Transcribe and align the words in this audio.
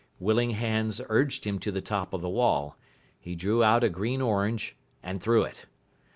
Willing 0.19 0.49
hands 0.49 0.99
urged 1.09 1.45
him 1.45 1.59
to 1.59 1.71
the 1.71 1.79
top 1.79 2.11
of 2.11 2.21
the 2.21 2.27
wall. 2.29 2.75
He 3.19 3.35
drew 3.35 3.63
out 3.63 3.83
a 3.83 3.89
green 3.89 4.19
orange, 4.19 4.75
and 5.03 5.21
threw 5.21 5.43
it. 5.43 5.67